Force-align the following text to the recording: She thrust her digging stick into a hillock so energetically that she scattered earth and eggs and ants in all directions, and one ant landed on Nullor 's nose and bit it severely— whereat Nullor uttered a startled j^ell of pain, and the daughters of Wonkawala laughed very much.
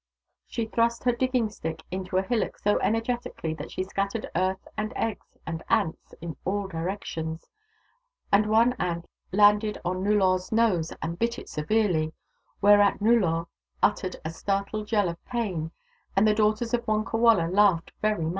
She 0.47 0.65
thrust 0.65 1.03
her 1.03 1.11
digging 1.11 1.51
stick 1.51 1.83
into 1.91 2.17
a 2.17 2.23
hillock 2.23 2.57
so 2.57 2.79
energetically 2.79 3.53
that 3.53 3.69
she 3.69 3.83
scattered 3.83 4.31
earth 4.35 4.67
and 4.75 4.91
eggs 4.95 5.37
and 5.45 5.61
ants 5.69 6.15
in 6.19 6.35
all 6.43 6.67
directions, 6.67 7.51
and 8.31 8.47
one 8.49 8.73
ant 8.79 9.07
landed 9.31 9.79
on 9.85 10.03
Nullor 10.03 10.39
's 10.39 10.51
nose 10.51 10.91
and 11.03 11.19
bit 11.19 11.37
it 11.37 11.49
severely— 11.49 12.13
whereat 12.63 12.99
Nullor 12.99 13.45
uttered 13.83 14.15
a 14.25 14.31
startled 14.31 14.87
j^ell 14.87 15.07
of 15.07 15.23
pain, 15.25 15.69
and 16.15 16.27
the 16.27 16.33
daughters 16.33 16.73
of 16.73 16.87
Wonkawala 16.87 17.51
laughed 17.53 17.91
very 18.01 18.23
much. 18.25 18.29